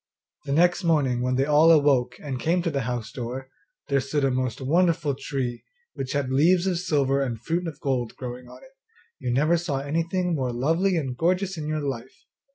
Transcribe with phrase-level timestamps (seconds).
[0.45, 3.51] The next morning when they all awoke and came to the house door,
[3.87, 8.15] there stood a most wonderful tree, which had leaves of silver and fruit of gold
[8.15, 8.71] growing on it
[9.19, 12.25] you never saw anything more lovely and gorgeous in your life!